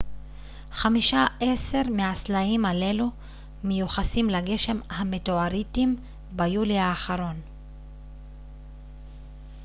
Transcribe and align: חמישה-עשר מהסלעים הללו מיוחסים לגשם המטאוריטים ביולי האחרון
חמישה-עשר 0.71 1.81
מהסלעים 1.91 2.65
הללו 2.65 3.09
מיוחסים 3.63 4.29
לגשם 4.29 4.79
המטאוריטים 4.89 5.95
ביולי 6.31 6.77
האחרון 6.77 7.39